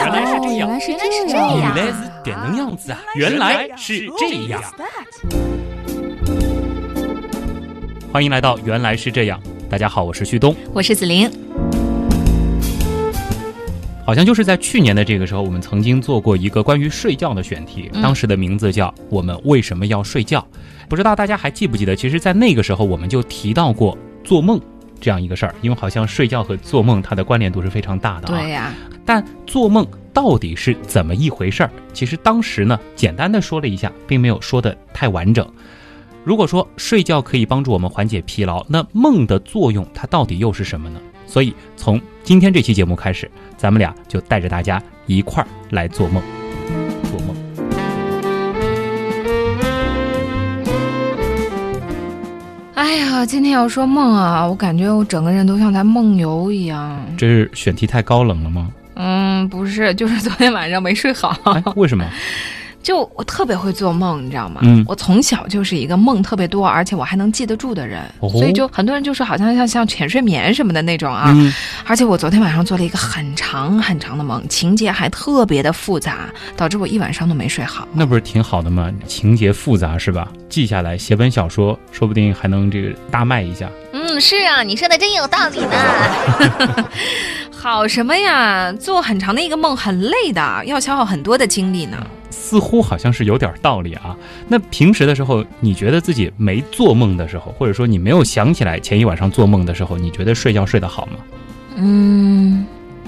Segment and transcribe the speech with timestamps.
[0.00, 1.76] 原来是这样，原来是这样原样。
[1.76, 2.98] 来是这样子啊！
[3.14, 4.62] 原来是这样。
[8.10, 10.56] 欢迎来到《原来是这样》，大家好，我是旭东。
[10.72, 11.30] 我是子琳。
[14.06, 20.42] 好像就是在去年的这个时候，我们曾经做过一个关于睡觉的选题，当时的名字叫“我们为什么要睡觉”。
[20.88, 21.94] 不知道大家还记不记得？
[21.94, 24.58] 其实，在那个时候，我们就提到过做梦
[24.98, 28.40] 这样一个事儿，因为好像睡觉和做梦它的关联度是非常大的啊。
[28.40, 28.72] 对呀、
[29.04, 31.70] 但做梦到底是怎么一回事儿？
[31.92, 35.48] 其实当时呢，简单的说了一下，并没有说的太完整。
[36.22, 41.00] 如果说睡觉可以帮助我们缓解疲劳，那梦的作用它到底又是什么呢？
[41.26, 46.22] 所以从今天这期节目开始，咱们俩就带着大家一块儿来做梦，
[47.04, 47.36] 做梦。
[52.74, 57.00] 哎呀，今天要说梦啊，我感觉我整个人都像在梦游一样。
[57.16, 58.70] 这是选题太高冷了吗？
[59.02, 61.34] 嗯，不是，就是昨天晚上没睡好。
[61.44, 62.04] 哎，为什么？
[62.82, 64.60] 就我特别会做梦，你知道吗？
[64.64, 71.30] 嗯我从小就是一个梦特别多，而且我还能记得住的人，哦所以就很多人就说好像像像浅睡眠什么的那种啊。
[71.36, 71.52] 嗯，
[71.84, 77.86] 而且我昨天晚上做了一个很长很长的梦，情节还特别的复杂，导致我一晚上都没睡好。
[77.92, 78.90] 那不是挺好的吗？
[79.06, 80.26] 情节复杂是吧？
[80.48, 83.68] 记下来写本小说，说不定还能这个大卖一下。
[83.92, 86.88] 嗯，是啊，你说的真有道理呢。
[87.62, 88.72] 好什么呀？
[88.72, 91.98] 做很长的一个梦很累的，要消耗很多的精力呢。
[92.30, 94.16] 似乎好像是有点道理啊。
[94.48, 101.18] 那平时的时候，你觉得自己没做梦的时候，或者说你没有想起来前一晚上做梦的时候，你觉得睡觉睡得好吗？
[101.76, 102.64] 嗯，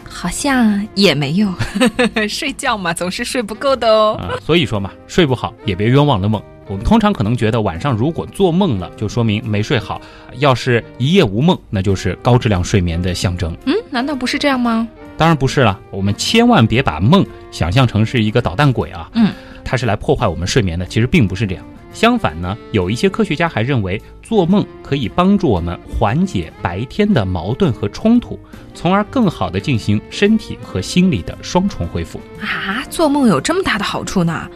[0.07, 1.49] 好像也没有。
[2.29, 4.21] 睡觉嘛，总是睡不够的哦。
[4.21, 6.43] 啊，所以说嘛，睡不好也别冤枉了梦。
[6.69, 10.01] 我们通常可能觉得晚上如果做梦了，就说明没睡好；
[10.39, 13.57] 要是一夜无梦，那就是高质量睡眠的象征。
[13.67, 14.89] 嗯，难道不是这样吗？
[15.17, 19.33] 当然不是了，我们千万别把梦想象成是一个捣蛋鬼啊，嗯，
[19.65, 21.65] 它是来破坏我们睡眠的，其实并不是这样。
[21.93, 28.39] 相反呢，有一些科学家还认为，做梦可以帮助我们缓解白天的矛盾和冲突，
[28.75, 32.21] 从而更好的进行身体和心理的双重恢复。
[32.41, 34.49] 啊，做梦有这么大的好处呢？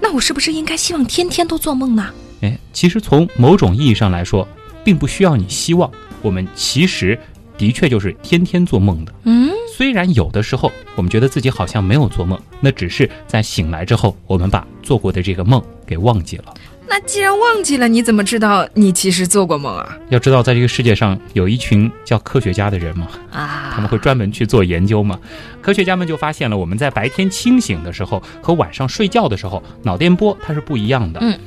[0.00, 2.10] 那我是不是应该希望天天都做梦呢？
[2.42, 4.46] 哎，其实从某种意义上来说，
[4.84, 7.18] 并不需要你希望，我们其实
[7.56, 9.14] 的确就是天天做梦的。
[9.24, 16.52] 嗯，虽然有的时候我们觉得自己好像没有做梦，那只是在醒来之后，我们把做过的这个梦给忘记了。
[16.92, 19.96] 那既然忘记了，你怎么知道你其实做过梦啊？
[20.10, 25.18] 要知道，在这个世界上有一群叫科学家的人嘛，啊，他们会专门去做研究嘛。
[25.62, 31.20] 科学家们就发现了，我们在白天清醒的时候和晚上睡觉的时候，脑电波它是不一样的。
[31.22, 31.38] 嗯，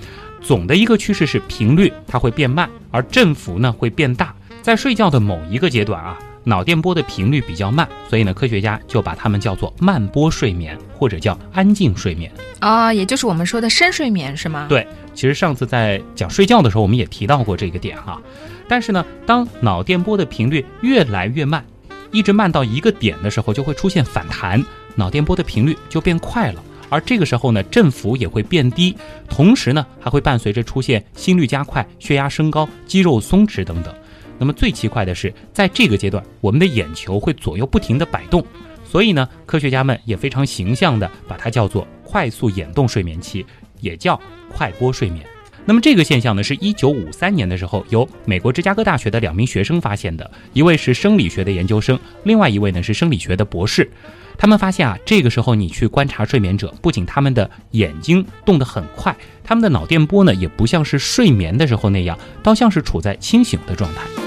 [0.41, 4.33] 总的一个趋势是频率它会变慢，而振幅呢会变大。
[4.63, 12.31] 在睡觉的某一个阶段啊，脑电波的频率比较慢，所以呢，科学家就把它们叫做慢波睡眠，或者叫安静睡眠。
[12.61, 14.65] 啊，也就是我们说的深睡眠是吗？
[14.67, 18.21] 对，其实上次在讲睡觉的时候，我们也提到过这个点哈、
[18.67, 21.65] 但是呢，当脑电波的频率越来越慢，
[22.11, 24.63] 一直慢到一个点的时候，就会出现反弹，
[24.95, 26.61] 脑电波的频率就变快了。
[26.89, 28.95] 而这个时候呢，振幅也会变低，
[29.27, 33.93] 同时呢，还会伴随着出现心率加快、血压升高、肌肉松弛等等。
[34.37, 38.45] 那么最奇怪的是，在这个阶段，我们的眼球会左右不停地摆动，
[38.83, 43.43] 所以呢，科学家们也非常形象地把它叫做快速眼动睡眠期，
[43.85, 44.19] 也叫
[44.49, 45.23] 快波睡眠。
[45.67, 53.89] 那么这个现象呢，是一九五三年的时候由美国芝加哥大学的两名学生发现的，一位是生理学的研究生，另外一位呢是生理学的博士。
[54.37, 64.24] 他们发现啊，这个时候你去观察睡眠者，不仅他们的眼睛动得很快，他们的脑电波呢也不像是睡眠的时候那样，倒像是处在清醒的状态。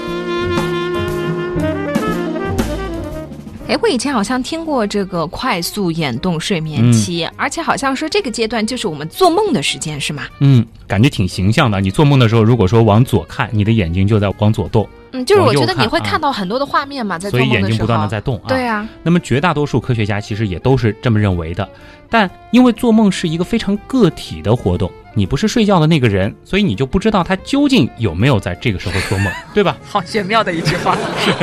[3.69, 10.23] 哎，我以前好像听过这个快速眼动睡眠期，而且好像说这个阶段就是我们做梦的时间，是吗？
[10.39, 11.79] 嗯，感觉挺形象的。
[11.79, 17.69] 你做梦的时候，如果说往左看，你的眼睛就在往左动，嗯，就是我觉得你会看到很多的画面嘛，在做所以梦的时候。
[17.69, 18.47] 眼睛不断的在动啊。
[18.47, 21.69] 对啊，那么绝大多数科学家其实也都是这么认为的，
[22.09, 29.77] 但因为做梦是一个非常个体的活动，你不是睡觉的那个人，所以你就不知道他究竟有没有在这个时候做梦， 对吧？
[29.85, 30.97] 好玄妙的一句话。
[31.23, 31.33] 是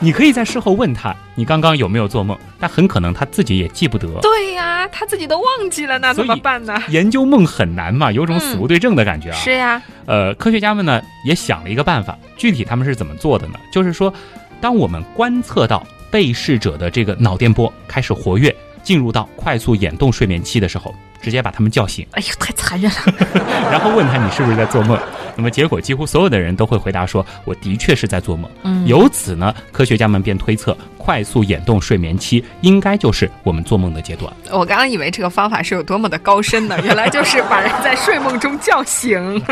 [0.00, 4.08] 你可以在事后问他，你刚刚有没有做梦，但很可能他自己也记不得。
[4.20, 6.76] 对呀、他自己都忘记了，那怎么办呢？
[6.88, 9.36] 研究梦很难嘛，有种死无对证的感觉啊。
[9.36, 13.54] 是呀，呃，科学家们呢也想了一个办法，具体他们是怎么做的呢？
[13.72, 14.12] 就是说，
[14.60, 23.14] 当我们观测到被试者的这个脑电波开始活跃，进入到快速眼动睡眠期的时候，直接把他们叫醒，哎呦，太残忍了。
[23.70, 24.98] 然后问他你是不是在做梦。
[25.34, 34.30] 那么结果几乎所有的人都会回答说：“我的确是在做梦。”嗯，由此呢，科学家们便推测，快速眼动睡眠期应该就是我们做梦的阶段。
[34.50, 39.42] 我刚刚以为这个方法是有多么的高深呢，原来就是把人在睡梦中叫醒。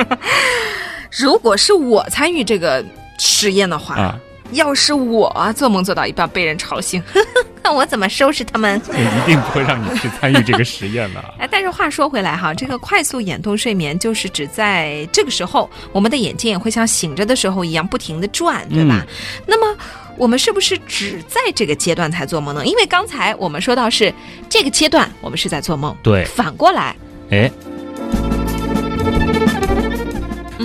[1.19, 2.85] 如果是我参与这个
[3.19, 4.19] 实验的话，啊，
[4.52, 7.02] 要是我做梦做到一半被人吵醒，
[7.62, 8.81] 看我怎么收拾他们。
[8.93, 11.35] 也一定不会让你去参与这个实验的啊。
[11.41, 19.05] 哎，但是话说回来哈，这个快速眼动睡眠就是指在这个时候，我们的眼睛也会像醒着的时候一样不停的转，对吧？
[19.47, 19.76] 那么
[20.17, 22.67] 我们是不是只在这个阶段才做梦呢？
[22.67, 24.12] 因为刚才我们说到是
[24.49, 26.94] 这个阶段我们是在做梦，对，反过来，
[27.31, 27.50] 哎，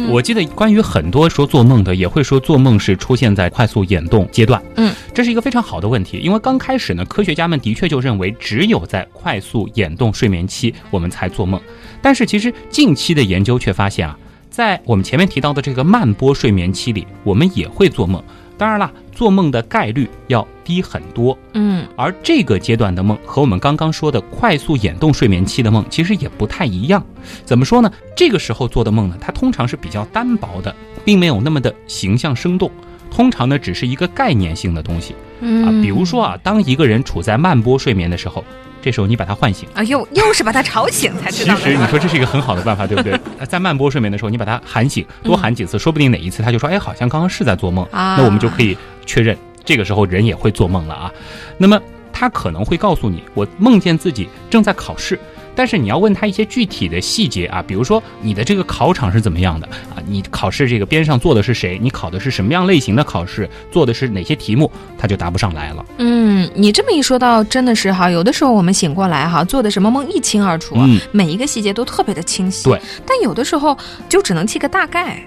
[0.08, 4.62] 嗯我记得关于很多说做梦的，也会说做梦是出现在快速眼动阶段。
[4.76, 11.60] 嗯，这是一个非常好的问题，因为刚开始呢，科学家们的确就认为只有在快速眼动睡眠期我们才做梦，
[12.02, 14.18] 但是其实近期的研究却发现啊，
[14.50, 18.24] 在我们前面提到的这个慢波睡眠期里，我们也会做梦。
[18.58, 21.38] 当然啦，做梦的概率要低很多。
[21.54, 27.04] 嗯而这个阶段的梦和我们刚刚说的快速眼动睡眠期的梦其实也不太一样。
[27.44, 27.92] 怎么说呢？
[28.16, 32.72] 这个时候做的梦呢，它通常是比较单薄的，并没有那么的形象生动。
[33.12, 35.72] 通常呢，只是一个概念性的东西嗯啊。
[35.82, 38.44] 比如说啊，当一个人处在慢波睡眠的时候，
[38.82, 39.68] 这时候你把他唤醒。
[39.74, 41.64] 啊，又又是把他吵醒才知 其道其。
[41.64, 43.14] 实你说这是一个很好的办法，对不对？
[43.40, 51.12] 呃 在慢波睡眠的时候，你把他喊醒，多喊几次，说不定哪一次他就说：“哎，好像刚刚是在做梦。”啊，那我们就可以确认，这个时候人也会做梦了啊。
[51.58, 51.80] 那么
[52.14, 55.20] 他可能会告诉你，我梦见自己正在考试，
[55.56, 59.95] 但是你要问他一些具体的细节啊，比如说你的这个考场是怎么样的啊？
[60.08, 61.80] 你考试这个边上坐的是谁？
[61.82, 63.50] 你考的是什么样类型的考试？
[63.72, 64.72] 做的是哪些题目？
[64.98, 65.86] 他就答不上来了。
[65.98, 72.64] 嗯，你这么一说到，真的是哈，有的时候我们醒过来哈，做的什么梦一清二楚，嗯，每一个细节都特别的清晰。
[72.64, 75.24] 对，但有的时候就只能记个大概。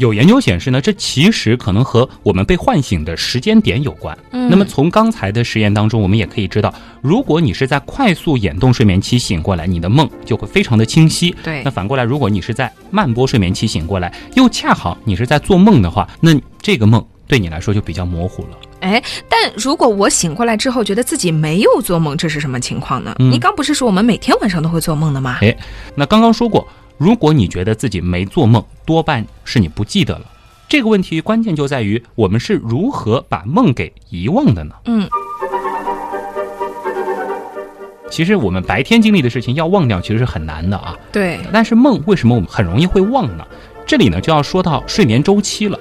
[0.00, 4.16] 有研究显示呢，这其实可能和我们被唤醒的时间点有关。
[4.32, 11.34] 嗯，那么从刚才的实验当中，我们也可以知道，如果你是在快速眼动睡眠期醒过来，你的梦就会非常的清晰。
[11.44, 18.58] 对那，反过来，如果你是在慢波睡眠期醒过来，又恰好你是在做梦的话，那这个梦对你来说就比较模糊了。
[18.80, 23.14] 哎，但如果我醒过来之后觉得自己没有做梦，这是什么情况呢？
[23.18, 25.38] 嗯你刚不是说我们每天晚上都会做梦的吗？
[25.42, 25.54] 哎
[25.94, 26.66] 那刚刚说过，
[27.00, 30.26] 如果你觉得自己没做梦，多半是你不记得了。
[30.68, 34.74] 这个问题关键就在于我们是如何把梦给遗忘的呢？
[34.84, 35.08] 嗯，
[38.10, 40.94] 其实我们白天经历的事情要忘掉，其实是很难的啊。
[41.10, 43.46] 对，但是梦为什么我们很容易会忘呢？
[43.86, 45.80] 这里呢就要说到睡眠周期了。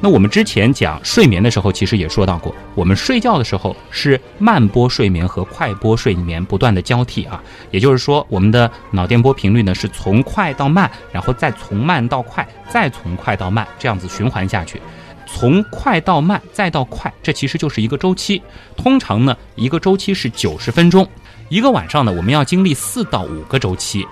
[0.00, 7.42] 那我们之前讲睡眠的时候，其实也说到过，我们睡觉的时候是慢波睡眠和快波睡眠不断的交替啊，
[7.72, 14.80] 也就是说，我们的脑电波频率呢是从快到慢，然后再从慢到快，再从快到慢，这样子循环下去。
[15.26, 18.40] 从快到慢再到快，这其实就是一个周期。
[18.76, 21.06] 通常呢，一个周期是九十分钟，
[21.48, 24.06] 一个晚上呢，我们要经历四到五个周期。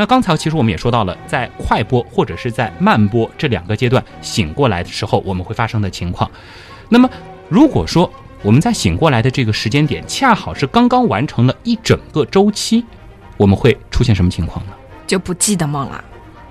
[0.00, 6.30] 那刚才其实我们也说到了，在快波或者是在慢波这两个阶段醒过来的时候，我们会发生的情况。
[6.88, 7.06] 那么，
[7.50, 8.10] 如果说
[8.40, 12.82] 我们在醒过来的这个时间点恰好是刚刚完成了一整个周期，
[13.36, 14.72] 我们会出现什么情况呢？
[15.06, 16.02] 就不记得梦了。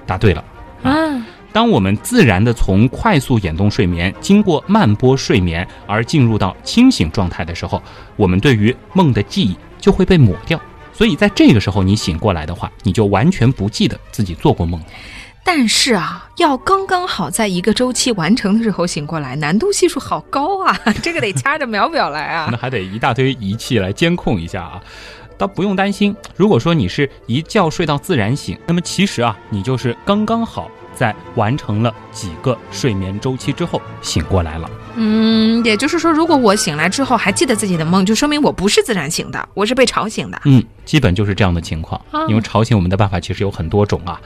[0.05, 0.43] 答对了。
[0.83, 7.81] 啊，当我们自然的从快速眼动睡眠经过慢波睡眠而进入到清醒状态的时候，
[8.15, 10.61] 我们对于梦的记忆就会被抹掉。
[10.99, 14.85] 所以在这个时候你醒过来的话，你就完全不记得自己做过梦了。
[15.45, 20.77] 但是啊，要刚刚好在一个周期完成的时候醒过来，难度系数好高啊！
[21.01, 22.57] 这个得掐着秒表来啊那。
[22.57, 24.81] 还得一大堆仪器来监控一下啊。
[25.37, 34.69] 倒不用担心，如果说你是一觉睡到自然醒，那么其实啊，你就是刚刚好在完成了几个睡眠周期之后醒过来了。
[34.95, 40.41] 嗯，也就是说，如果我醒来之后还记得自己的梦，就说明我不是自然醒的，我是被吵醒的。
[40.45, 42.25] 嗯，基本就是这样的情况啊。
[42.27, 44.19] 因为吵醒我们的办法其实有很多种啊，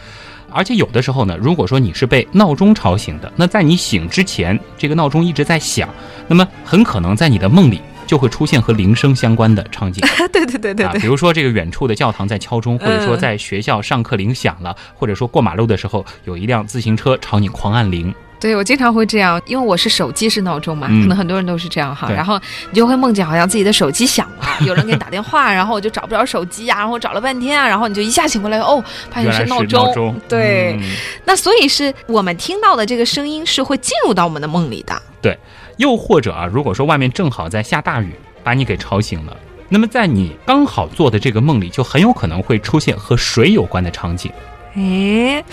[0.51, 5.89] 而且有的时候呢，如果说你是被闹钟吵醒的，那在你醒之前，这个闹钟一直在响，
[6.27, 10.03] 那么很可能在你的梦里就会出现和铃声相关的场景。
[10.31, 18.13] 对对对对啊，比，如说这个远处的教堂在敲钟，或者说嗯在学校上课铃响了，或者说过马路的时候有一辆自行车朝你狂按铃。
[18.43, 22.11] 对我经常会这样，因为我是手机是闹钟嘛，嗯可能很多人都是这样哈。
[22.11, 22.37] 然后
[22.69, 29.85] 你就会梦见好像自己的手机响了， 有人给你打电话，然后我就找不着手机啊，然后找了半天啊，然后你就一下醒过来，哦，发现是闹钟。
[29.87, 30.91] 闹钟，对，嗯
[31.23, 35.01] 那所以是我们听到的这个声音是会进入到我们的梦里的。
[35.21, 35.39] 对
[35.77, 39.37] 又或者啊，如果说外面正好在下大雨，把你给吵醒了，
[39.69, 44.29] 那么在你刚好做的这个梦里，就很有可能会出现和水有关的场景。
[44.75, 45.43] 哎，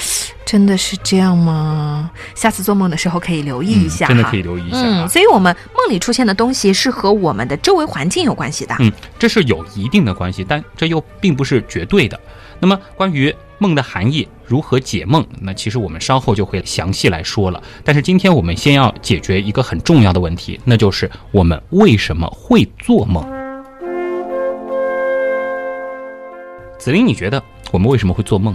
[0.46, 2.10] 真的是这样吗？
[2.34, 8.74] 下次做梦的时候可以留意一下、嗯，真的可以留意一下所以我们梦里出现的东西是和我们的周围环境有关系的。
[8.78, 12.18] 嗯，这是有一定的关系，但这又并不是绝对的。
[12.58, 17.62] 那么，关于梦的含义，如何解梦，那其实我们稍后就会详细来说了。
[17.84, 23.22] 但是今天我们先要解决一个很重要的问题，那就是我们为什么会做梦？
[26.78, 28.54] 子菱，你觉得我们为什么会做梦？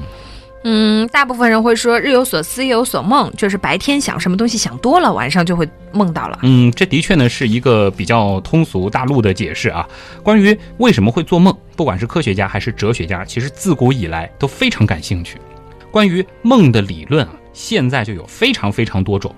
[0.67, 6.39] 嗯，大部分人会说日有所思，夜有所梦，就是白天想什么东西想多了，晚上就会梦到了。
[6.41, 9.87] 嗯，这的确呢是一个比较通俗大陆的解释啊。
[10.23, 15.37] 关于为什么会做梦，不管是科学家还是哲学家，其实自古以来都非常感兴趣。
[15.91, 19.33] 关于梦的理论啊，现在就有非常非常多种，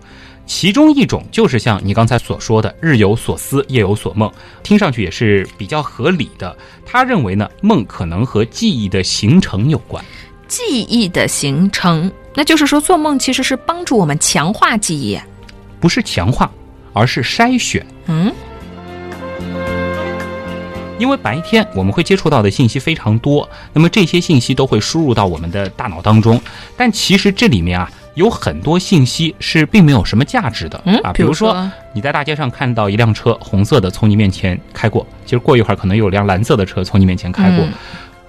[0.46, 4.31] 其中一种就是像你刚才所说的“日有所思，夜有所梦”，
[4.63, 6.57] 听上去也是比较合理的。
[6.86, 10.01] 他认为呢，梦可能和记忆的形成有关。
[10.48, 15.20] 记忆的形成，那就是说做梦其实是帮助我们强化记忆，
[15.80, 16.50] 不是强化，
[16.94, 17.86] 而是筛选。
[18.08, 18.32] 嗯，
[20.98, 26.42] 因为白天我们会接触到的信息非常多，那么这些信息都会输入到我们的大脑当中，
[26.75, 30.82] 但其实这里面啊有很多信息是并没有什么价值的。
[30.86, 37.66] 嗯啊，比如说你在大街上看到一辆车红色的从你面前开过，其实过一会儿可能有辆蓝色的车从你面前开过。
[37.66, 37.74] 嗯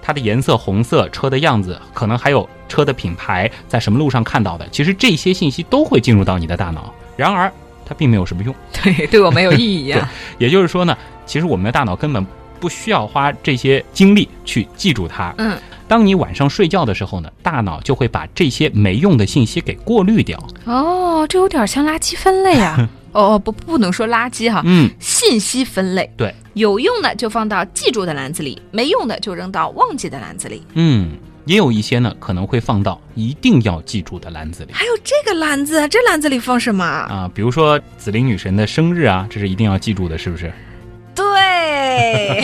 [0.09, 6.91] 它的颜色红色，车的样子，可能还有车的品牌，在什么路上看到的，其实这些信息都会进入到你的大脑。
[7.15, 7.53] 然而，
[7.85, 8.51] 它并没有什么用。
[8.71, 10.11] 对，对我没有意义啊。
[10.39, 10.97] 也就是说呢，
[11.27, 12.25] 其实我们的大脑根本
[12.59, 15.31] 不需要花这些精力去记住它。
[15.37, 15.55] 嗯，
[15.87, 20.43] 当你晚上睡觉的时候呢，大脑就会把这些没用的信息给过滤掉。
[20.65, 22.89] 哦，这有点像垃圾分类啊。
[23.11, 26.09] 哦哦，不，不能说垃圾哈，嗯，信息分类。
[26.15, 30.63] 对，有用的就放到记住的篮子里，没用的就扔到忘记的篮子里。
[30.73, 31.11] 嗯，
[31.45, 36.83] 也有一些呢可能会放到一定要记住的篮子里还有这个篮子，这篮子里放什么？
[36.85, 40.51] 啊，比如说紫菱女神的生日啊，这是一定要记住的，是不是？
[41.15, 42.43] 对，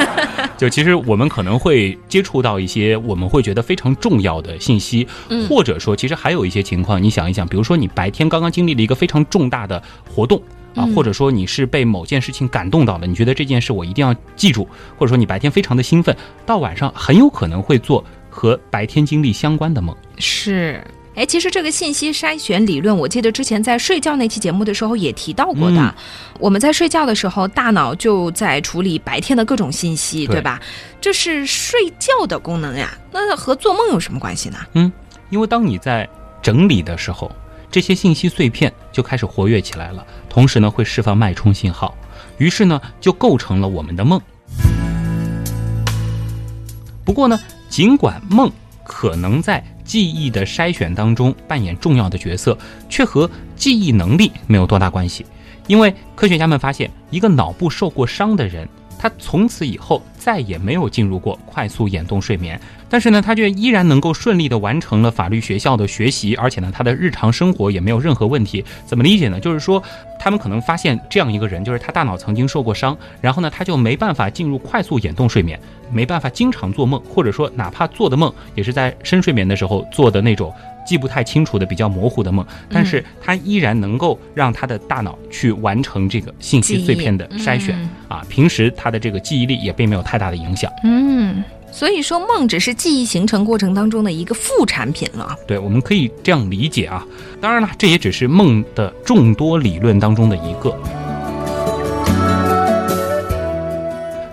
[0.56, 10.40] 就其实我们可能会接触到一些我们会觉得非常重要的信息，嗯或者说其实还有一些情况，你想一想，比如说你白天刚刚经历了一个非常重大的活动。
[10.74, 14.68] 啊，嗯或者说你是被某件事情感动到了，你觉得这件事我一定要记住，
[14.98, 19.96] 或者说你白天非常的兴奋，到晚上很有可能会做和白天经历相关的梦。
[20.18, 20.84] 是。
[21.16, 25.80] 哎，其实这个信息筛选理论，我记得之前在睡觉那期节目的时候也提到过的。
[25.80, 25.94] 嗯
[26.38, 30.60] 我们在睡觉的时候，大脑就在处理白天的各种信息，对对吧？
[31.00, 32.96] 这是睡觉的功能呀。
[33.10, 34.58] 那和做梦有什么关系呢？
[34.74, 34.92] 嗯
[35.30, 36.06] 因为当你在
[36.42, 37.34] 整理的时候，
[37.70, 41.96] 这些信息碎片就开始活跃起来了，同时呢会释放脉冲信号，
[42.36, 44.20] 于是呢就构成了我们的梦。
[47.02, 48.52] 不过呢，尽管梦
[48.84, 55.24] 可能在记忆的筛选当中扮演重要的角色，却和记忆能力没有多大关系。
[55.66, 68.64] 因为科学家们发现，一个脑部受过伤的人，他从此以后再也没有进入过快速眼动睡眠，但是呢，他却依然能够顺利的完成了法律学校的学习，而且呢，他的日常生活也没有任何问题。
[68.84, 69.40] 怎么理解呢？
[69.40, 69.82] 就是说，
[70.18, 75.58] 他们可能发现这样一个人，就是他大脑曾经受过伤，然后呢，他就没办法进入快速眼动睡眠，
[75.90, 80.52] 没办法经常做梦，或者说哪怕做的梦也是在深睡眠的时候做的那种
[80.86, 88.26] 记不太清楚的比较模糊的梦，但是他依然能够让他的大脑去完成这个信息碎片的筛选嗯啊。
[88.28, 90.72] 平时他的这个记忆力也并没有太大的影响。
[90.84, 91.42] 嗯，
[91.76, 95.36] 所以说梦只是记忆形成过程当中的一个副产品了。
[95.46, 97.06] 对，我们可以这样理解啊。
[97.38, 100.74] 当然了，这也只是梦的众多理论当中的一个。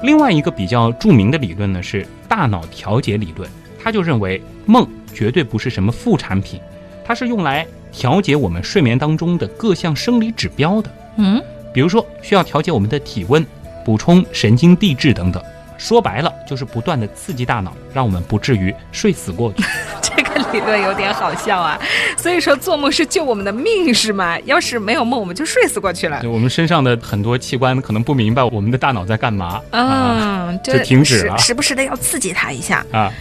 [0.04, 6.62] 另外一个比较著名的理论呢是大脑调节理论，他就认为梦绝对不是什么副产品，
[7.04, 10.90] 它是用来调节我们睡眠当中的各项生理指标的。
[11.18, 13.46] 嗯，比如说需要调节我们的体温、
[13.84, 15.44] 补充神经递质等等。
[15.78, 19.64] 说白了，就是不断的刺激大脑，让我们不至于睡死过去。
[20.02, 21.80] 这个理论有点好笑啊。
[22.18, 24.40] 所以说做梦是救我们的命是吗？
[24.42, 26.22] 要是没有梦，我们就睡死过去了。
[26.22, 32.86] 对我们身上的很多器官可能不明白我们的大脑在干嘛嗯，就停止了时时不时的要刺激它一下。
[32.92, 33.12] 啊！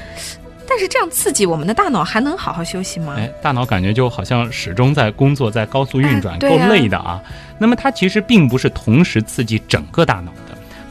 [0.69, 3.15] 但是这样刺激我们的大脑还能好好休息吗？
[3.19, 7.21] 哎，大脑感觉就好像始终在工作，在高速运转，够累的啊。
[7.59, 10.39] 那么它其实并不是同时刺激整个大脑的，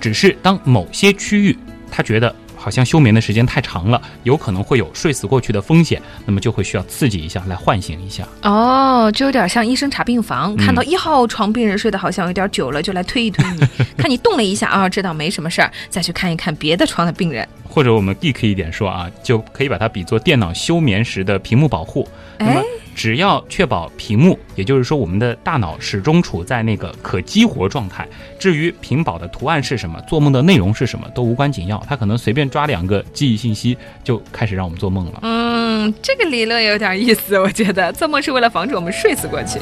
[0.02, 1.58] 只是当某些区域
[1.92, 8.28] 他觉得好像休眠的时间太长了，有可能会有睡死过去的风险，那么就会需要刺激一下来唤醒一下。
[8.44, 13.62] 哦，就有点像医生查病房，看到一号床病人睡得好像有点久了，就来推一推你，
[13.98, 17.48] 看你动了一下啊，知道没什么事儿，再去看一看别的床的病人。
[17.68, 22.08] 或者我们 geek 一点说啊，就可以把它比作电脑休眠时的屏幕保护。
[22.38, 22.64] 那么哎，
[22.96, 28.08] 只要确保屏幕，也就是说我们的大脑始终处在那个可激活状态。
[28.38, 31.84] 至于屏保的图案是什么，做梦的内容是什么，都无关紧要。
[31.88, 35.20] 它可能随便抓两个记忆信息，就开始让我们做梦了。
[35.22, 39.60] 嗯，这个理论有点意思，我觉得做梦是为了防止我们睡死过去。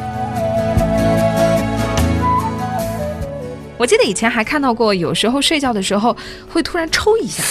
[3.77, 6.15] 我记得以前还看到过，有时候睡觉的时候
[6.49, 7.41] 会突然抽一下，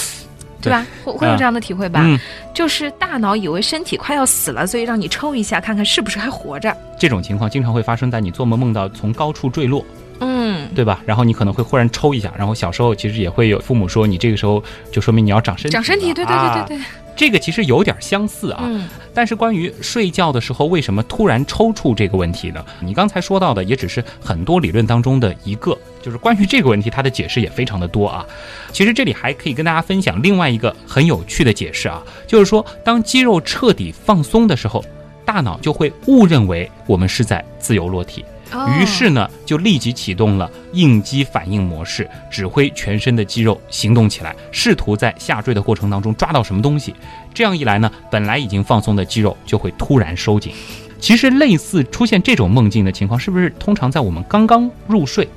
[0.61, 0.87] 对吧？
[1.05, 2.01] 会会有这样的体会吧？
[2.05, 2.19] 嗯，
[2.55, 6.77] 就是大脑以为身体快要死了，所以让你抽一下，看看是不是还活着。
[6.99, 9.85] 这种情况经常会发生在你做梦梦到从高处坠落，
[10.21, 11.01] 嗯，对吧？
[11.07, 16.87] 然后你可能会忽然抽一下，然后小时候其实也会有父母说你这个时候就说明你要长身体，长身体，对对对对对，啊
[17.19, 18.63] 这个其实有点相似啊。
[18.65, 22.65] 嗯但是关于睡觉的时候为什么突然抽搐这个问题呢？
[22.79, 28.25] 你刚才说到的也只是很多理论当中的一个，就是关于这个问题，它的解释也非常的多啊。
[28.71, 34.85] 其实这里还可以跟大家分享另外一个很有趣的解释啊，就是说当肌肉彻底放松的时候，
[35.25, 38.25] 大脑就会误认为我们是在自由落体。
[38.53, 46.95] 哦于是呢，就立即启动了应激反应模式，指挥全身的肌肉行动起来，试图在下坠的过程当中抓到什么东西。
[47.35, 50.53] 这样一来呢，本来已经放松的肌肉就会突然收紧。
[51.01, 55.29] 其实类似出现这种梦境的情况，是不是通常在我们刚刚入睡，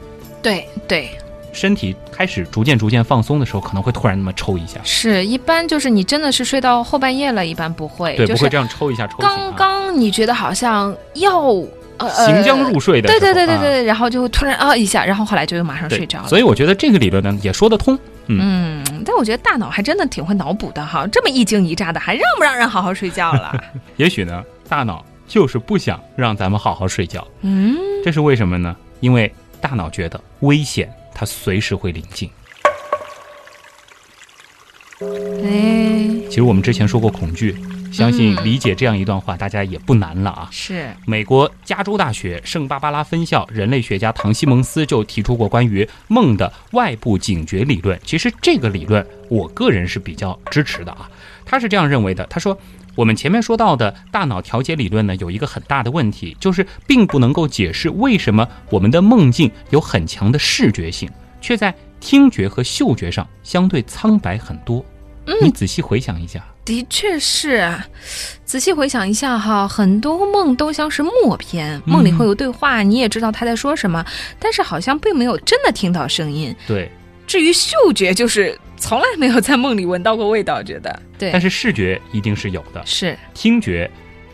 [0.41, 1.09] 对对，
[1.53, 4.79] 身体开始逐渐逐渐放松的时候，可能会突然那么抽一下？
[4.83, 9.17] 是一般就是你真的是睡到后半夜了，一般不会，对，就是不会这样抽一下抽。
[9.19, 11.67] 刚刚你觉得好像要呃
[12.09, 16.27] 行将入睡的对对对对啊对，然后就会突然啊一下，然后后来就又马上睡着了。
[16.27, 17.97] 所以我觉得这个理论呢也说得通。
[18.27, 23.53] 嗯，但我觉得大脑还真的挺会脑补的哈，这么一惊一乍的，还让不让人好好睡觉了？
[23.97, 27.27] 也许呢，大脑就是不想让咱们好好睡觉。
[27.41, 28.75] 嗯，这是为什么呢？
[29.01, 32.29] 因为大脑觉得危险，它随时会临近。
[35.01, 37.55] 哎，其实我们之前说过恐惧，
[37.91, 40.47] 相信理解这样一段话，大家也不难了啊。
[40.51, 47.99] 是，美国加州大学圣巴巴拉分校人类学家唐西蒙斯就提出过关于梦的外部警觉理论。
[48.03, 51.09] 其实这个理论，我个人是比较支持的啊。
[51.45, 52.57] 他是这样认为的，他说。
[52.93, 64.83] 我们前面说到的大脑调节理论呢，有一个很大的问题，就是并不能够解释为什么我们的梦境有很强的视觉性，却在听觉和嗅觉上相对苍白很多。
[65.41, 67.73] 你仔细回想一下，的确是。
[68.45, 74.05] 仔细回想一下哈，很多梦都像是默片，梦里会有对话，你也知道他在说什么，
[74.39, 76.53] 但是好像并没有真的听到声音。
[76.67, 76.91] 对，
[77.25, 81.01] 至于嗅觉，就是从来没有在梦里闻到过味道，觉得。
[81.17, 81.31] 对。
[81.31, 83.17] 但，是视觉一定是有的，是。
[83.33, 83.89] 听觉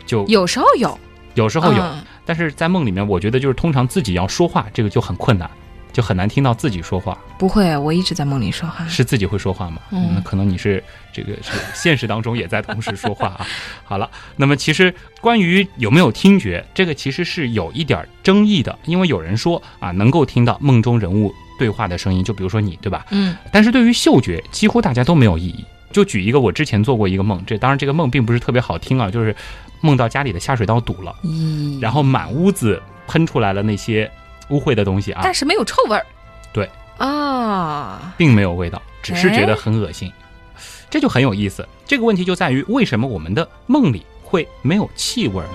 [0.06, 1.00] 就有时候有，
[1.36, 2.04] 有时候有，嗯。
[2.26, 5.48] 但是在梦里面，我觉得就是通常自己要说话，这个就很困难，
[5.98, 7.18] 就很难听到自己说话。
[7.40, 8.88] 不会，我一直在梦里说话。
[8.88, 9.82] 是自己会说话吗？
[9.90, 13.48] 嗯那可能你是这个是现实当中也在同时说话啊。
[13.84, 23.04] 好了，那么其实关于有没有听觉，这个其实是有一点争议的，因为有人说啊，能够听到梦中人物对话的声音，就比如说你，对吧？
[23.10, 25.66] 嗯但是对于嗅觉，几乎大家都没有异议。
[25.92, 29.36] 就举一个我之前做过一个梦，这当然这个梦并不是特别好听啊，就是
[29.82, 34.12] 梦到家里的下水道堵了，嗯，然后满屋子喷出来了那些
[34.50, 36.06] 污秽的东西啊但，是没有臭味儿。
[36.54, 40.12] 对啊，并没有味道，只是觉得哎很恶心，
[40.90, 41.68] 这就很有意思。
[41.86, 45.50] 这个问题就在于为什么我们的梦里会没有气味呢？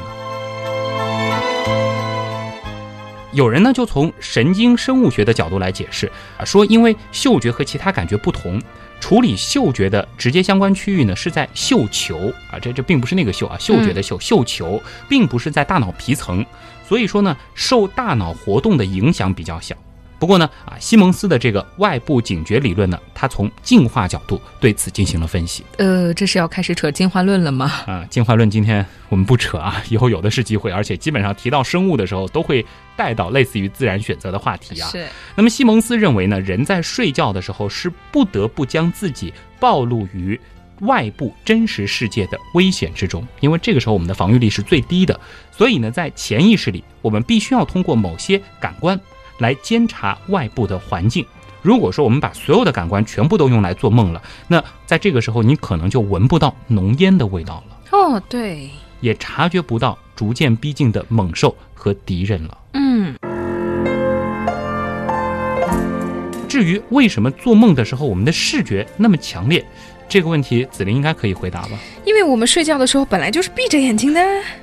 [3.33, 8.61] 有人呢就从神经生物学的角度来解释啊，说因为嗅觉和其他感觉不同，
[9.01, 16.45] 处理嗅觉的直接相关区域呢是在嗅球啊，这这并不是那个嗅啊，嗅觉的嗅，嗅球并不是在大脑皮层，
[16.93, 19.75] 所以说呢，受大脑活动的影响比较小。
[20.19, 25.65] 不过呢，啊，西蒙斯的这个外部警觉理论呢，他从进化角度对此进行了分析。
[25.79, 27.73] 呃，这是要开始扯进化论了吗？
[27.87, 32.63] 啊，进化论今天我们不扯啊，以后有的是机会，而且基本上提到生物的时候，都会
[32.95, 34.91] 带到类似于自然选择的话题啊。
[34.91, 40.39] 是，那么西蒙斯认为呢，人在睡觉的时候是不得不将自己暴露于
[40.83, 45.19] 外部真实世界的危险之中，因为这个时候我们的防御力是最低的，
[45.51, 49.01] 所以呢，在潜意识里，我们必须要通过某些感官
[49.39, 51.25] 来监察外部的环境。
[51.63, 58.69] 如果说我们把所有的感官全部都用来做梦了，那在这个时候你可能就闻不到浓烟的味道了，哦，对，
[59.01, 62.59] 也察觉不到逐渐逼近的猛兽和敌人了。
[62.73, 63.15] 嗯，
[66.49, 69.65] 至于为什么做梦的时候我们的视觉那么强烈，
[70.13, 71.79] 这个问题子琳应该可以回答吧？
[72.05, 74.21] 因为我们睡觉的时候本来就是闭着眼睛的。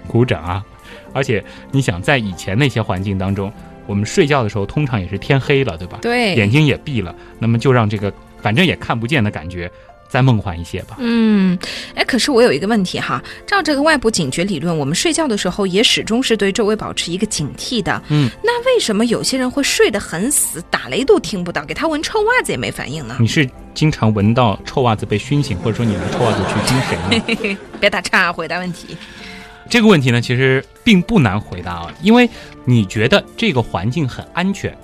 [0.07, 0.63] 鼓掌啊！
[1.11, 3.51] 而且你想，在以前那些环境当中，
[3.87, 5.97] 我们睡觉的时候通常也是天黑了，对吧？
[6.03, 9.67] 对，眼睛也闭了，那么就让这个反正也看不见的感觉。
[10.09, 10.97] 再梦幻一些吧。
[10.99, 11.57] 嗯，
[11.93, 18.01] 哎，可是我有一个问题哈，照这个外部警觉理论，我们睡觉的时候也始终是对周围保持一个警惕的。
[18.09, 23.15] 嗯，那为什么有些人会睡得很死，打雷都听不到，给他闻臭袜子也没反应呢？
[23.19, 27.57] 你是经常闻到臭袜子被熏醒，或者说你拿臭袜子去熏谁呢？
[27.79, 28.97] 别打岔，回答问题。
[29.69, 32.27] 这个问题呢，其实并不难回答啊，因为
[32.65, 34.75] 你觉得这个环境很安全，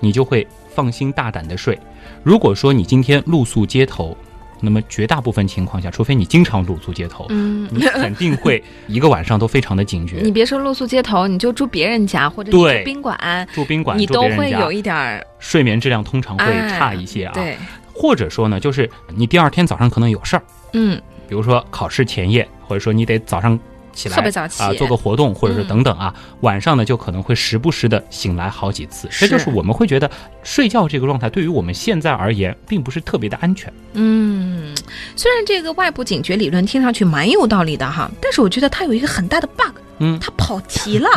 [0.00, 1.78] 你就会放心大胆的睡。
[2.24, 4.16] 如果说你今天露宿街头，
[4.62, 10.20] 那么绝大部分情况下，除非你经常露宿街头，嗯，你肯定会一个晚上都非常的警觉。
[10.22, 17.32] 你别说露宿街头，你就住别人家或者住宾馆，住宾馆你都会有一点儿睡眠质量通常会差一些啊。
[17.34, 17.56] 对，
[17.92, 20.42] 或者说呢，就是你第二天早上可能有事儿，
[20.74, 20.96] 嗯，
[21.28, 23.58] 比如说考试前夜，或者说你得早上。
[23.92, 24.16] 起来
[24.58, 30.10] 啊，做个活动，或者是等等啊，晚上呢就可能会时不时的醒来好几次，这就是我们会觉得
[30.42, 33.72] 睡觉这个状态对于我们现在而言并不是特别的安全。
[33.92, 34.74] 嗯，
[35.14, 41.08] 虽然这个外部警觉理论听上去蛮有道理的哈，但是我觉得它有一个很大的 bug，嗯，它跑题了，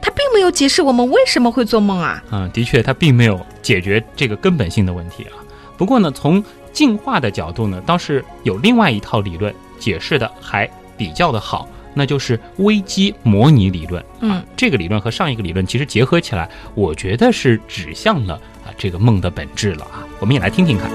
[0.00, 2.22] 它并没有解释我们为什么会做梦啊。
[2.30, 5.32] 嗯，的确，它并没有解决这个根本性的问题啊。
[5.76, 11.68] 不过呢，从进化的角度呢，倒是有另外一套理论解释的还比较的好。
[11.98, 18.34] 那就是危机模拟理论，嗯，这个理论和上一个理论其实结合起来，我觉得是指向了
[18.64, 20.06] 啊这个梦的本质了啊。
[20.20, 20.88] 我们也来听听看。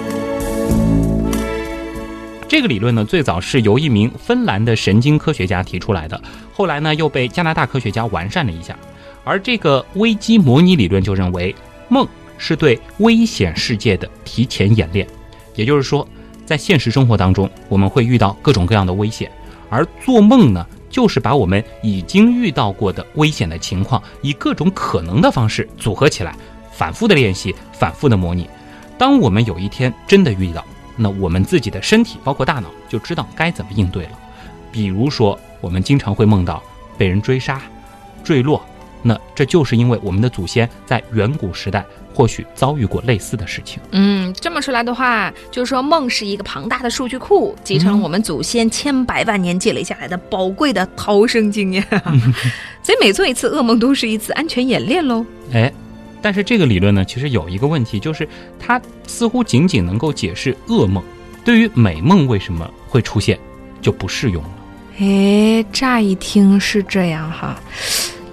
[2.47, 6.21] 这个理论呢，最早是由一名芬兰的神经科学家提出来的，
[6.53, 8.77] 后来呢又被加拿大科学家完善了一下。
[9.25, 11.53] 而这个危机模拟理论就认为，
[11.89, 15.05] 梦是对危险世界的提前演练，
[15.55, 16.07] 也就是说，
[16.45, 19.29] 在现实生活当中，我们会遇到各种各样的危险，
[19.69, 20.65] 而做梦呢。
[20.93, 26.35] 就是把我们已经遇到过的危险的情况，以各种可能的方式组合起来，
[26.71, 28.47] 反复的练习，反复的模拟。
[28.95, 30.63] 当我们有一天真的遇到，
[30.95, 34.11] 那我们自己的身体，包括大脑，就知道该怎么应对了。
[34.71, 36.61] 比如说，我们经常会梦到
[36.95, 37.59] 被人追杀、
[38.23, 38.63] 坠落，
[39.03, 41.85] 那这就是因为我们的祖先在远古时代。
[42.15, 43.81] 或许遭遇过类似的事情。
[43.89, 51.83] 嗯，这么说来的话，就是说梦是一个庞大的数据库，集成了我们祖先千百万年积累下来的宝贵的逃生经验。
[52.83, 55.25] 所以每做一次噩梦都是一次安全演练喽。
[55.53, 55.73] 哎，
[56.21, 61.03] 但是这个理论呢，其实有一个问题，就是它似乎仅仅能够解释噩梦，
[61.43, 63.39] 对于美梦为什么会出现
[63.81, 64.49] 就不适用了。
[64.99, 67.59] 哎，乍一听是这样哈。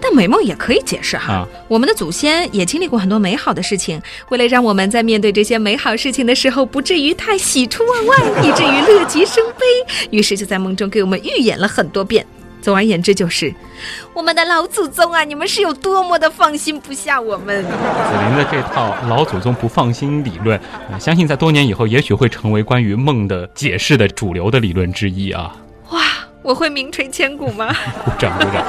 [0.01, 9.67] 但美梦也可以解释哈，我们的祖先也经历过很多美好的事情，为了让我们在面对这些美好事情的时候不至于太喜出望外，以至于乐极生悲，
[10.11, 12.25] 于是就在梦中给我们预演了很多遍。
[12.63, 13.51] 总而言之，就是
[14.13, 17.63] 我们的老祖宗啊，你们是有多么的放心不下我们。
[17.65, 20.61] 子林的这套老祖宗不放心理论，
[20.99, 25.57] 相信在多年以后，也许会成为关于梦的解释的主流的理论之一啊。
[26.43, 27.75] 我会名垂千古吗？
[28.05, 28.65] 鼓掌鼓掌！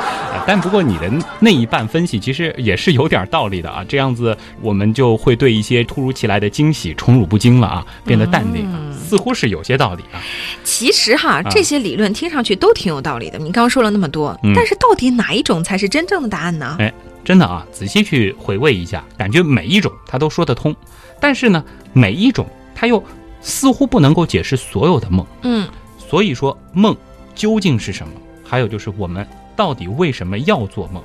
[0.46, 3.86] 但不过你的那一半分析其实也是有点道理的啊。
[3.88, 10.20] 这样子我们就会对一些突如其来的惊喜宠辱不惊了啊，变得淡定，似乎是有些道理啊。
[10.64, 13.38] 其实哈，这些理论听上去都挺有道理的。
[13.38, 16.76] 你刚刚说了那么多，但是到底哪一种才是真正的答案呢？
[16.80, 16.92] 哎，
[17.24, 20.76] 真的啊，仔细去回味一下，感觉每一种它都说得通，
[21.22, 23.02] 但是呢，每一种它又
[23.42, 25.26] 似乎不能够解释所有的梦。
[25.44, 26.94] 嗯，所以说梦。
[27.36, 28.13] 究竟是什么？
[28.44, 31.02] 还有就是我们到底为什么要做梦？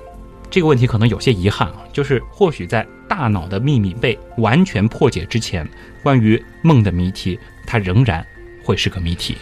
[0.51, 5.69] 这个问题可能有些遗憾啊，就是或许在大脑的秘密被完全破解之前，
[6.03, 8.25] 关于梦的谜题，它仍然
[8.65, 9.37] 会是个谜题。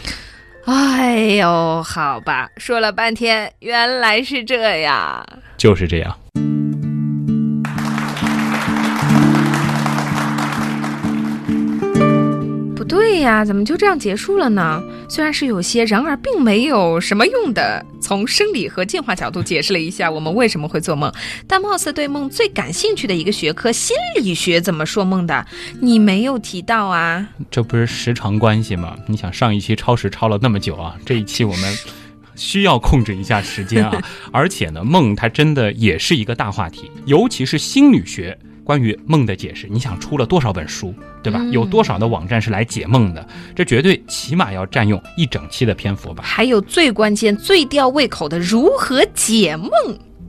[0.64, 5.27] 哎呦，好吧，说了半天，原来是这样，
[5.59, 6.18] 就是这样。
[13.25, 14.83] 呀，怎么就这样结束了呢？
[15.09, 17.85] 虽然是有些，然而并没有什么用的。
[18.01, 21.11] 从生理和进化角度解释了一下我们为什么会做梦，
[21.49, 25.47] 但貌似对梦最感兴趣的一个学科——心理学怎么说梦的，
[25.81, 27.27] 你没有提到啊？
[27.51, 28.95] 这不是时长关系吗？
[29.09, 31.75] 你想上一期超时超了那么久啊，这一期我们
[32.37, 34.01] 需要控制一下时间啊。
[34.33, 38.38] 而且呢，梦它真的也是一个大话题，尤其是心理学。
[38.64, 41.38] 关于梦的解释，你想出了多少本书，对吧？
[41.51, 43.29] 有多少的网站是来解梦的？
[43.55, 46.25] 这绝对起码要占用一整期的篇幅吧。
[46.27, 49.70] 还有最关键、最吊胃口的如何解梦，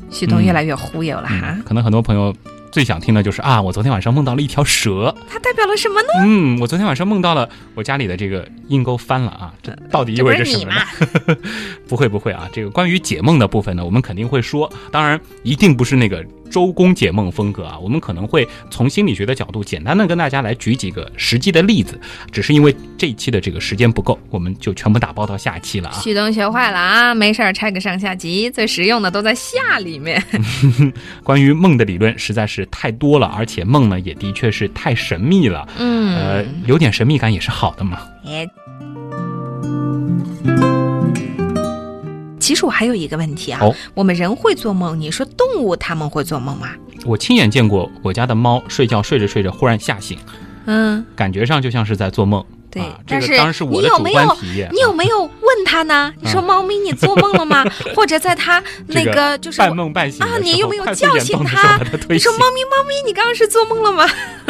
[0.09, 1.57] 徐东越来越忽悠了哈。
[1.63, 2.35] 可能很多朋友
[2.75, 5.15] 最想听的就是啊，我昨天晚上梦到了一条蛇。
[5.29, 6.09] 它代表了什么呢？
[6.25, 11.37] 嗯，我昨天晚上梦到了我家里的这个阴沟翻了啊，这到底意味着什么呢？
[11.87, 16.21] 不会不会啊，这个关于解梦的部分呢，我们肯定会说，当然一定不是那个。
[16.49, 21.99] 周公解梦风格啊，我们可能会从心理学的角度简单的跟大家来举几个实际的例子，
[22.31, 25.99] 只是因为这一期的这个时间不够，我们就全部打包到下期了啊。
[26.01, 30.23] 旭东学坏了啊，没事儿拆个上下集，最实用的都在下里面。
[31.23, 35.67] 关于梦的理论实在是太多了，而且梦呢也的确是太神秘了。
[35.77, 37.99] 嗯，呃，有点神秘感也是好的嘛。
[42.45, 43.59] 其实我还有一个问题啊，
[43.95, 46.69] 我们人会做梦，你说动物他们会做梦吗？
[47.03, 50.15] 我亲眼见过我家的猫睡觉睡着睡着忽然吓醒，
[50.65, 52.45] 嗯，感觉上就像是在做梦。
[52.69, 54.69] 对，这个当然是我的主观体验。
[54.71, 55.31] 你有没有问
[55.75, 56.13] 他呢？
[56.21, 57.61] 你说猫咪，你做梦了吗？
[57.93, 61.77] 或者在它那个就是半梦半醒啊，你有没有叫醒它？
[62.07, 64.05] 你说猫咪，猫咪，你刚刚是做梦了吗？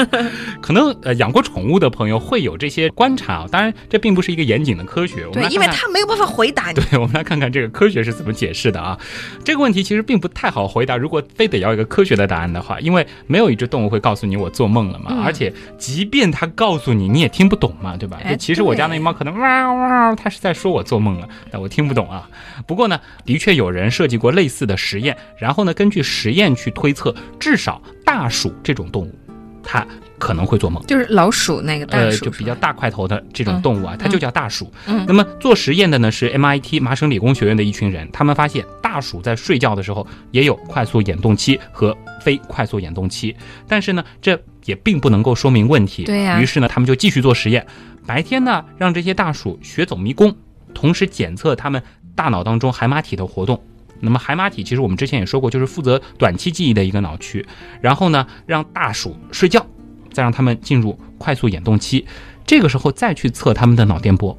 [0.61, 3.45] 可能呃，养过宠物的朋友会有这些观察啊。
[3.49, 5.25] 当然，这并不是一个严谨的科学。
[5.33, 6.75] 对，因为它没有办法回答你。
[6.75, 8.95] 对，我们来看看这个科学是怎么解释的啊。
[9.43, 10.95] 这个问题其实并不太好回答。
[10.95, 15.23] 如果非得要一个科学的答案的话，因为没有一只动物会告诉你我做梦了嘛。
[15.25, 18.19] 而且，即便它告诉你，你也听不懂嘛，对吧？
[18.37, 18.99] 其实我家那。
[18.99, 22.29] 猫可能哇哇，它是在说我做梦了，但我听不懂啊。
[22.67, 29.15] 不过呢，的确有人设计过类似的实验，然后呢，根据实验去推测，至少大鼠这种动物，
[29.63, 29.85] 它
[30.17, 30.81] 可能会做梦。
[30.85, 34.71] 就是老鼠那个大鼠，呃，就比较大块头的这种动物啊，它就叫大鼠。
[35.07, 43.35] 那么做实验的呢是 MIT 麻省理工学院的一群人，他们发现大鼠在睡觉的时候也有快速眼动期和非快速眼动期，
[43.67, 46.05] 但是呢，这也并不能够说明问题。
[46.05, 46.39] 对呀。
[46.39, 47.65] 于是呢，他们就继续做实验。
[48.07, 50.35] 白天呢，让这些大鼠学走迷宫，
[50.75, 51.81] 同时检测他们
[52.13, 53.59] 大脑当中海马体的活动。
[54.01, 57.43] 那么海马体其实我们之前也说过，就是负责短期记忆的一个脑区。
[57.81, 59.65] 然后呢，让大鼠睡觉，
[60.11, 62.05] 再让他们进入快速眼动期，
[62.45, 64.37] 这个时候再去测他们的脑电波。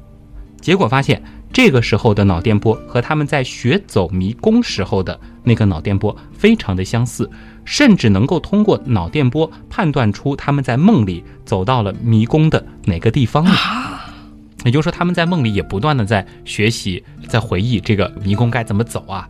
[0.61, 1.21] 结果发现，
[1.51, 7.29] 这个时候的脑电波和他们在学走迷宫时候的那个脑电波非常的相似。
[7.65, 13.96] 甚至能够通过脑电波判断出他们在梦里走到了迷宫的哪个地方了。
[14.67, 19.27] 也就是说，他们在梦里也不断的在学习，在回忆这个迷宫该怎么走啊。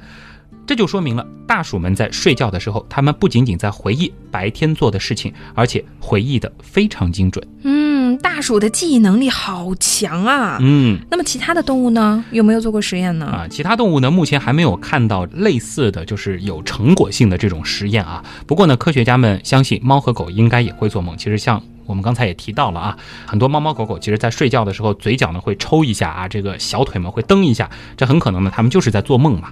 [0.65, 7.47] 这就说明了，大鼠们在睡觉的时候，他们不仅仅在回忆白天做的事情，而且回忆的非常精准。
[7.63, 10.57] 嗯，大鼠的记忆能力好强啊。
[10.59, 12.25] 嗯，那么其他的动物呢？
[12.31, 13.27] 有没有做过实验呢？
[13.27, 14.11] 啊，其他动物呢？
[14.11, 18.21] 目前还没有看到类似的就是有成果性的这种实验啊。
[18.45, 21.15] 不过呢，科学家们相信猫和狗应该也会做梦。
[21.15, 21.61] 其实像。
[21.87, 29.51] 我们刚才也提到了啊，很多猫猫狗狗其实在睡觉的时候，嘴角呢会抽一下啊，这个小腿嘛会蹬一下，这很可能呢，它们就是在做梦嘛。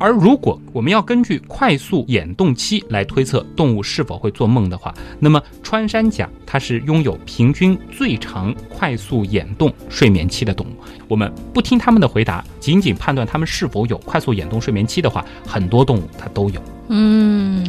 [0.00, 10.70] 而如果我们要根据快速眼动期来推测动物是否会做梦的话，那么穿山甲它是拥有平均最长快速眼动睡眠期的动物。
[11.08, 16.62] 我们不听它们的回答，仅仅判断它们是否有快速眼动睡眠期的话，很多动物它都有。
[16.88, 17.64] 嗯，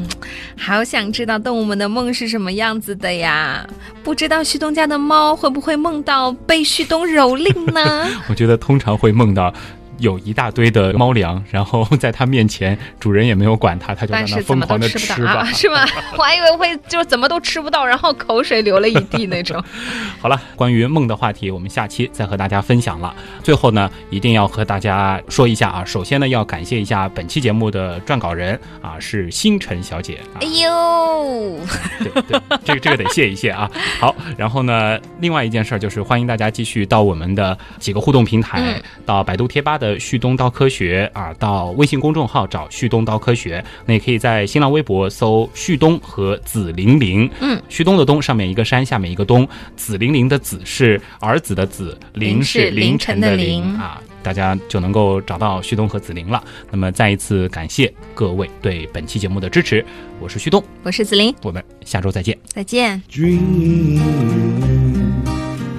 [0.58, 3.67] 好想知道动物们的梦是什么样子的呀？
[4.03, 8.08] 不知道旭东家的猫会不会梦到被旭东蹂躏呢？
[8.29, 9.53] 我觉得通常会梦到。
[10.00, 15.86] 有一大堆的猫粮，然后在它面前，主人也没有管它，它就在那疯狂的吃吧， 是吧？
[16.18, 19.62] 我还以为会就是怎么都吃不到，然后口水流了一地那种。
[20.20, 23.14] 好了，关于梦的话题，我们下期再和大家分享了。
[23.44, 30.20] 最后呢，一定要和大家说一下啊，首先呢，要感谢一下本期节目的撰稿人啊，是星辰小姐。
[30.40, 31.60] 哎呦，
[32.00, 33.70] 对对，这个这个得谢一谢啊。
[34.00, 39.88] 好，然后呢，另外一件事就是欢迎大家继续到我们的几个互动平台，到百度贴吧的。
[39.97, 47.30] 旭东刀科学啊，到微信公众号找旭东刀科学，那也可以在新浪微博搜旭东和紫玲玲。
[47.39, 49.47] 嗯，旭东的东上面一个山，下面一个东，
[49.78, 56.43] 紫玲玲的紫是儿子的子，玲是凌晨的凌啊，大家就能够找到旭东和紫玲了。
[56.69, 59.86] 那么再一次感谢各位对本期节目的支持，
[60.19, 63.02] 我是旭东，我是紫玲，我们下周再见，再见。
[63.10, 63.99] Dream,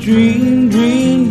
[0.01, 1.31] dream, dream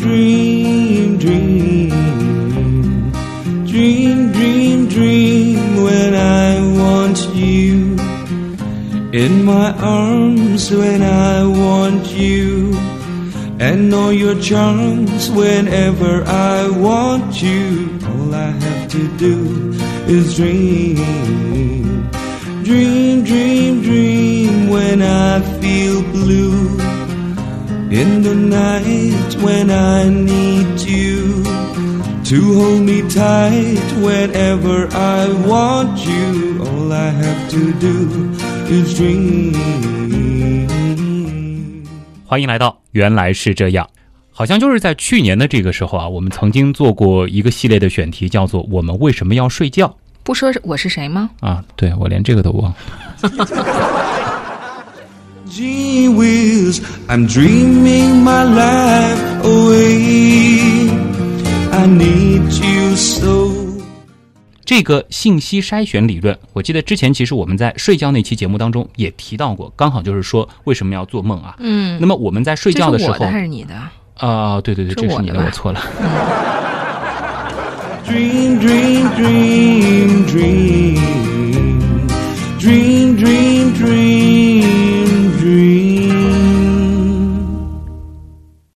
[5.83, 7.95] when I want you
[9.11, 12.73] in my arms when I want you
[13.59, 17.99] and know your charms whenever I want you.
[18.09, 19.71] All I have to do
[20.07, 22.09] is dream.
[22.63, 26.77] Dream, dream, dream when I feel blue
[27.89, 31.58] in the night when I need you
[32.29, 36.61] to hold me tight whenever I want you.
[36.61, 38.29] All I have to do
[38.69, 39.55] is dream.
[42.27, 43.89] 欢迎来到原来是这样，
[44.31, 49.91] 好像就是在去年的这个时候啊，我们曾经做过一个系列的选题，叫做“我们为什么要睡觉
[50.23, 51.63] 不说我是谁吗？”啊。
[51.75, 52.77] 对我连这个都忘了。
[55.49, 60.78] Gee whiz, I'm dreaming my life away.
[64.65, 71.55] 这个信息筛选理论，我记得之前其实我们在睡觉那期节目当中也提到过，刚好就是说为什么要做梦啊？
[71.59, 73.25] 嗯，那么我们在睡觉的时候，
[74.17, 75.81] 啊，对对对，这是你的，我错了。